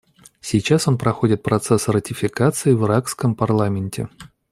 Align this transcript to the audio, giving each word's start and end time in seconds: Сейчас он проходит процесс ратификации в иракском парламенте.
Сейчас 0.41 0.87
он 0.87 0.97
проходит 0.97 1.43
процесс 1.43 1.87
ратификации 1.87 2.73
в 2.73 2.83
иракском 2.87 3.35
парламенте. 3.35 4.09